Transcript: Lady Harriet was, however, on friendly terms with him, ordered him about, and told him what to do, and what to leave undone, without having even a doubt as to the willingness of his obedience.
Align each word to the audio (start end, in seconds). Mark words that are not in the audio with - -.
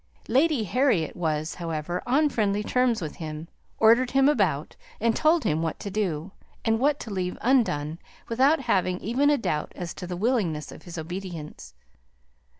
Lady 0.27 0.63
Harriet 0.63 1.15
was, 1.15 1.53
however, 1.61 2.01
on 2.07 2.27
friendly 2.27 2.63
terms 2.63 3.03
with 3.03 3.17
him, 3.17 3.47
ordered 3.77 4.09
him 4.09 4.27
about, 4.27 4.75
and 4.99 5.15
told 5.15 5.43
him 5.43 5.61
what 5.61 5.79
to 5.79 5.91
do, 5.91 6.31
and 6.65 6.79
what 6.79 6.99
to 6.99 7.11
leave 7.13 7.37
undone, 7.39 7.99
without 8.27 8.61
having 8.61 8.99
even 8.99 9.29
a 9.29 9.37
doubt 9.37 9.71
as 9.75 9.93
to 9.93 10.07
the 10.07 10.17
willingness 10.17 10.71
of 10.71 10.81
his 10.85 10.97
obedience. 10.97 11.75